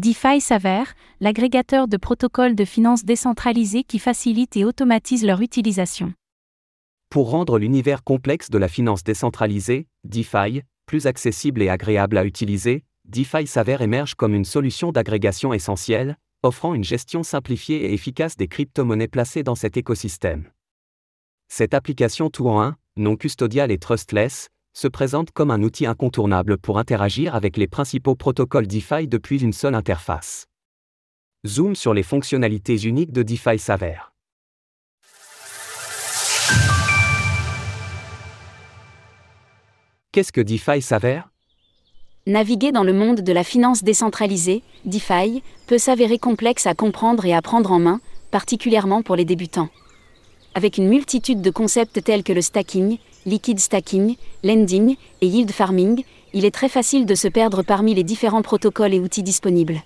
[0.00, 6.14] DeFi s'avère, l'agrégateur de protocoles de finances décentralisés qui facilite et automatise leur utilisation.
[7.10, 12.82] Pour rendre l'univers complexe de la finance décentralisée, DeFi, plus accessible et agréable à utiliser,
[13.04, 18.48] DeFi s'avère émerge comme une solution d'agrégation essentielle, offrant une gestion simplifiée et efficace des
[18.48, 20.48] crypto-monnaies placées dans cet écosystème.
[21.48, 26.58] Cette application tout en un, non custodiale et trustless, se présente comme un outil incontournable
[26.58, 30.46] pour interagir avec les principaux protocoles DeFi depuis une seule interface.
[31.46, 34.12] Zoom sur les fonctionnalités uniques de DeFi s'avère.
[40.12, 41.30] Qu'est-ce que DeFi s'avère?
[42.26, 47.32] Naviguer dans le monde de la finance décentralisée, DeFi, peut s'avérer complexe à comprendre et
[47.32, 49.70] à prendre en main, particulièrement pour les débutants.
[50.54, 56.02] Avec une multitude de concepts tels que le stacking, liquid stacking, lending et yield farming,
[56.32, 59.82] il est très facile de se perdre parmi les différents protocoles et outils disponibles.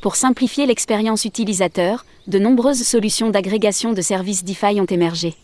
[0.00, 5.34] Pour simplifier l'expérience utilisateur, de nombreuses solutions d'agrégation de services DeFi ont émergé.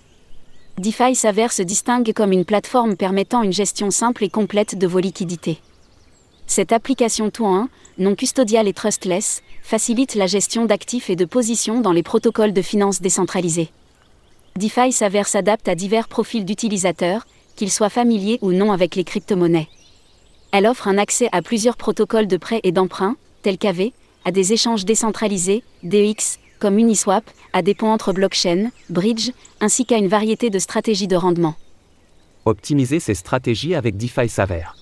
[0.78, 4.98] DeFi s'avère se distingue comme une plateforme permettant une gestion simple et complète de vos
[4.98, 5.58] liquidités.
[6.46, 11.24] Cette application tout en un, non custodiale et trustless, facilite la gestion d'actifs et de
[11.24, 13.70] positions dans les protocoles de finances décentralisés.
[14.56, 19.66] DeFi s'avère s'adapte à divers profils d'utilisateurs, qu'ils soient familiers ou non avec les crypto-monnaies.
[20.52, 23.90] Elle offre un accès à plusieurs protocoles de prêt et d'emprunt, tels qu'AV,
[24.24, 29.98] à des échanges décentralisés, DEX, comme Uniswap, à des ponts entre blockchains, bridge, ainsi qu'à
[29.98, 31.56] une variété de stratégies de rendement.
[32.44, 34.76] Optimiser ces stratégies avec DeFi s'avère.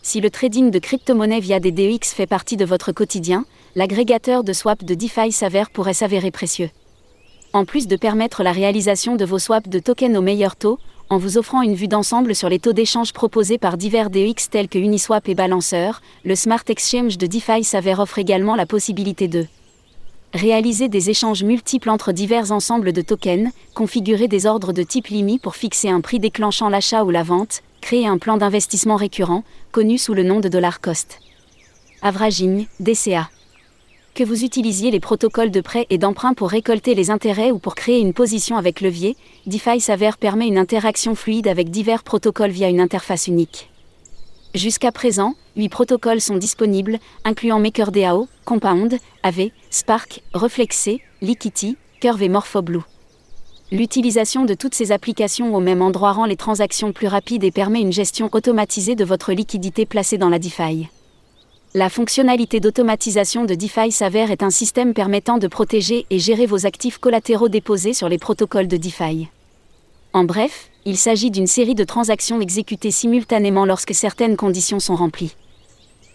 [0.00, 4.54] Si le trading de crypto-monnaies via des DEX fait partie de votre quotidien, l'agrégateur de
[4.54, 6.70] swap de DeFi s'avère pourrait s'avérer précieux.
[7.54, 11.16] En plus de permettre la réalisation de vos swaps de tokens au meilleur taux, en
[11.16, 14.78] vous offrant une vue d'ensemble sur les taux d'échange proposés par divers DEX tels que
[14.78, 15.92] Uniswap et Balancer,
[16.24, 19.46] le Smart Exchange de DeFi s'avère offre également la possibilité de
[20.34, 25.38] réaliser des échanges multiples entre divers ensembles de tokens, configurer des ordres de type LIMI
[25.38, 29.96] pour fixer un prix déclenchant l'achat ou la vente, créer un plan d'investissement récurrent, connu
[29.96, 31.20] sous le nom de dollar cost.
[32.02, 33.30] Averaging, DCA.
[34.18, 37.76] Que vous utilisiez les protocoles de prêt et d'emprunt pour récolter les intérêts ou pour
[37.76, 42.68] créer une position avec levier, DeFi s'avère permet une interaction fluide avec divers protocoles via
[42.68, 43.70] une interface unique.
[44.56, 52.28] Jusqu'à présent, 8 protocoles sont disponibles, incluant MakerDAO, Compound, AV, Spark, Reflexé, Liquidity, Curve et
[52.28, 52.82] MorphoBlue.
[53.70, 57.82] L'utilisation de toutes ces applications au même endroit rend les transactions plus rapides et permet
[57.82, 60.88] une gestion automatisée de votre liquidité placée dans la DeFi.
[61.78, 66.66] La fonctionnalité d'automatisation de DeFi s'avère est un système permettant de protéger et gérer vos
[66.66, 69.28] actifs collatéraux déposés sur les protocoles de DeFi.
[70.12, 75.36] En bref, il s'agit d'une série de transactions exécutées simultanément lorsque certaines conditions sont remplies.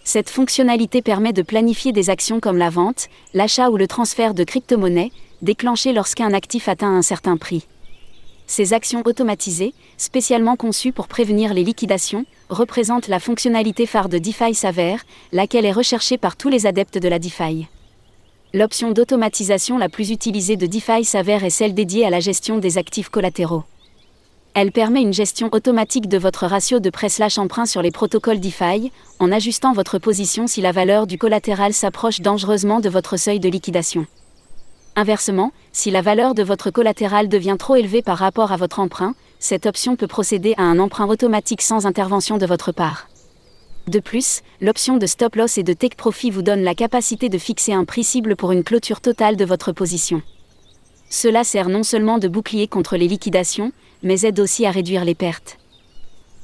[0.04, 4.44] Cette fonctionnalité permet de planifier des actions comme la vente, l'achat ou le transfert de
[4.44, 7.66] crypto-monnaies, déclenchées lorsqu'un actif atteint un certain prix.
[8.48, 14.54] Ces actions automatisées, spécialement conçues pour prévenir les liquidations, représentent la fonctionnalité phare de DeFi
[14.54, 17.68] Savère, laquelle est recherchée par tous les adeptes de la DeFi.
[18.54, 22.78] L'option d'automatisation la plus utilisée de DeFi Savère est celle dédiée à la gestion des
[22.78, 23.64] actifs collatéraux.
[24.54, 29.32] Elle permet une gestion automatique de votre ratio de prêt/emprunt sur les protocoles DeFi, en
[29.32, 34.06] ajustant votre position si la valeur du collatéral s'approche dangereusement de votre seuil de liquidation.
[34.96, 39.16] Inversement, si la valeur de votre collatéral devient trop élevée par rapport à votre emprunt,
[39.40, 43.08] cette option peut procéder à un emprunt automatique sans intervention de votre part.
[43.88, 47.38] De plus, l'option de stop loss et de take profit vous donne la capacité de
[47.38, 50.22] fixer un prix cible pour une clôture totale de votre position.
[51.10, 53.72] Cela sert non seulement de bouclier contre les liquidations,
[54.04, 55.58] mais aide aussi à réduire les pertes.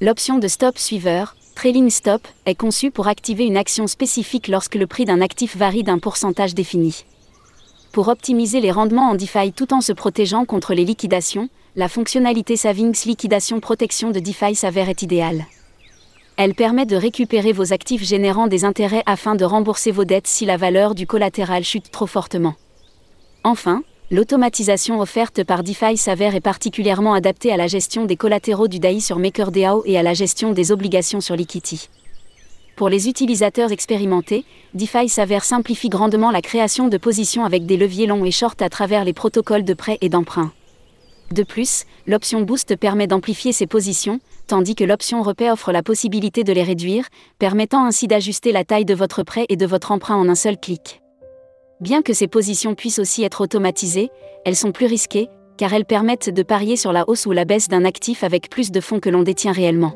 [0.02, 4.88] L'option de stop suiveur, trailing stop, est conçue pour activer une action spécifique lorsque le
[4.88, 7.06] prix d'un actif varie d'un pourcentage défini.
[7.92, 12.56] Pour optimiser les rendements en DeFi tout en se protégeant contre les liquidations, la fonctionnalité
[12.56, 15.46] Savings Liquidation Protection de DeFi s'avère être idéale.
[16.38, 20.46] Elle permet de récupérer vos actifs générant des intérêts afin de rembourser vos dettes si
[20.46, 22.54] la valeur du collatéral chute trop fortement.
[23.44, 23.82] Enfin,
[24.12, 29.02] L'automatisation offerte par DeFi s'avère est particulièrement adaptée à la gestion des collatéraux du DAI
[29.02, 31.90] sur MakerDAO et à la gestion des obligations sur Liquidity.
[32.80, 38.08] Pour les utilisateurs expérimentés, DeFi s'avère simplifie grandement la création de positions avec des leviers
[38.08, 40.54] longs et short à travers les protocoles de prêt et d'emprunt.
[41.34, 46.46] De plus, l'option Boost permet d'amplifier ces positions, tandis que l'option Repay offre la possibilité
[46.46, 50.16] de les réduire, permettant ainsi d'ajuster la taille de votre prêt et de votre emprunt
[50.16, 51.02] en un seul clic.
[51.82, 54.10] Bien que ces positions puissent aussi être automatisées,
[54.46, 55.28] elles sont plus risquées,
[55.58, 58.72] car elles permettent de parier sur la hausse ou la baisse d'un actif avec plus
[58.72, 59.96] de fonds que l'on détient réellement.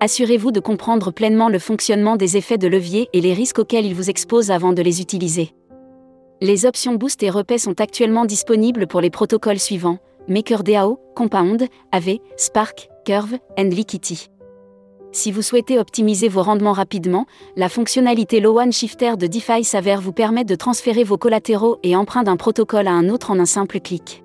[0.00, 3.94] Assurez-vous de comprendre pleinement le fonctionnement des effets de levier et les risques auxquels ils
[3.94, 5.52] vous exposent avant de les utiliser.
[6.40, 9.98] Les options Boost et Repay sont actuellement disponibles pour les protocoles suivants
[10.28, 14.28] MakerDAO, Compound, AV, Spark, Curve, and Liquidity.
[15.10, 20.02] Si vous souhaitez optimiser vos rendements rapidement, la fonctionnalité Low One Shifter de DeFi s'avère
[20.02, 23.46] vous permettre de transférer vos collatéraux et emprunts d'un protocole à un autre en un
[23.46, 24.22] simple clic.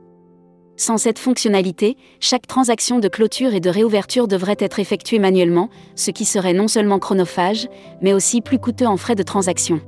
[0.84, 6.12] Sans cette fonctionnalité, chaque transaction de clôture et de réouverture devrait être effectuée manuellement, ce
[6.12, 7.70] qui serait non seulement chronophage,
[8.02, 9.80] mais aussi plus coûteux en frais de transaction.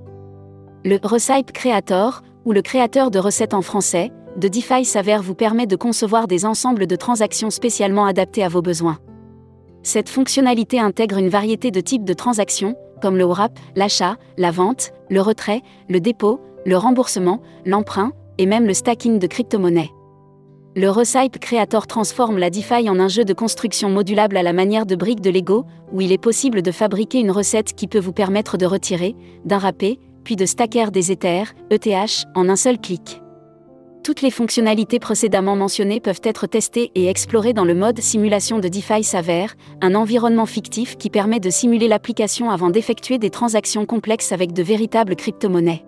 [0.85, 5.67] Le Recipe Creator, ou le créateur de recettes en français, de DeFi s'avère vous permet
[5.67, 8.99] de concevoir des ensembles de transactions spécialement adaptés à vos besoins.
[9.83, 14.93] Cette fonctionnalité intègre une variété de types de transactions, comme le wrap, l'achat, la vente,
[15.09, 19.91] le retrait, le dépôt, le remboursement, l'emprunt, et même le stacking de crypto-monnaies.
[20.77, 24.85] Le Recipe Creator transforme la DeFi en un jeu de construction modulable à la manière
[24.85, 25.63] de briques de Lego,
[25.93, 29.61] où il est possible de fabriquer une recette qui peut vous permettre de retirer, d'un
[30.25, 33.21] puis de stacker des Ethers, ETH, en un seul clic.
[34.03, 38.67] Toutes les fonctionnalités précédemment mentionnées peuvent être testées et explorées dans le mode simulation de
[38.67, 44.33] DeFi Savère, un environnement fictif qui permet de simuler l'application avant d'effectuer des transactions complexes
[44.33, 45.85] avec de véritables crypto-monnaies.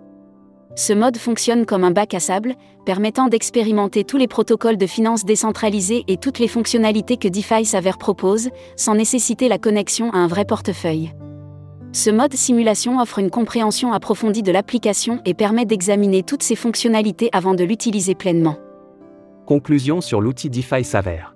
[0.78, 2.54] Ce mode fonctionne comme un bac à sable,
[2.86, 7.98] permettant d'expérimenter tous les protocoles de finance décentralisés et toutes les fonctionnalités que DeFi s'avère
[7.98, 11.10] propose, sans nécessiter la connexion à un vrai portefeuille.
[11.90, 17.28] Ce mode simulation offre une compréhension approfondie de l'application et permet d'examiner toutes ses fonctionnalités
[17.32, 18.56] avant de l'utiliser pleinement.
[19.46, 21.34] Conclusion sur l'outil DeFi s'avère.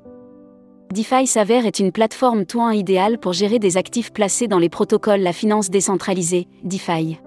[0.94, 5.23] DeFi s'avère est une plateforme tout idéale pour gérer des actifs placés dans les protocoles
[5.23, 7.19] la finance décentralisée, DeFi.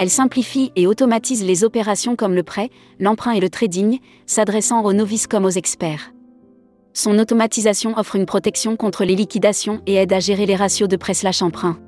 [0.00, 4.94] Elle simplifie et automatise les opérations comme le prêt, l'emprunt et le trading, s'adressant aux
[4.94, 6.14] novices comme aux experts.
[6.94, 10.96] Son automatisation offre une protection contre les liquidations et aide à gérer les ratios de
[10.96, 11.78] prêt/emprunt.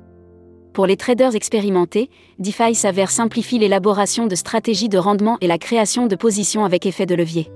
[0.73, 6.05] Pour les traders expérimentés, DeFi s'avère simplifie l'élaboration de stratégies de rendement et la création
[6.05, 7.51] de positions avec effet de levier.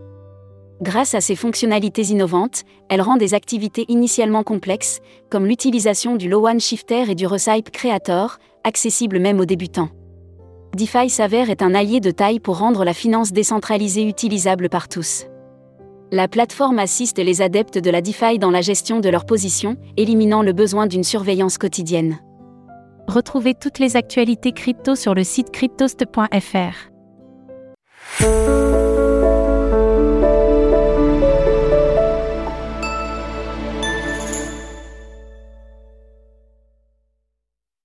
[0.81, 6.47] Grâce à ses fonctionnalités innovantes, elle rend des activités initialement complexes, comme l'utilisation du Low
[6.47, 9.89] One Shifter et du Recipe Creator, accessibles même aux débutants.
[10.77, 15.25] DeFi s'avère est un allié de taille pour rendre la finance décentralisée utilisable par tous.
[16.11, 20.43] La plateforme assiste les adeptes de la DeFi dans la gestion de leurs positions, éliminant
[20.43, 22.19] le besoin d'une surveillance quotidienne.
[23.07, 26.91] Retrouvez toutes les actualités crypto sur le site cryptost.fr.